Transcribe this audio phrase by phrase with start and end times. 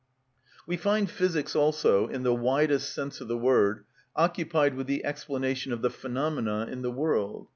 [0.65, 3.85] We find physics also (in the widest sense of the word)
[4.15, 7.49] occupied with the explanation of the phenomena in the world.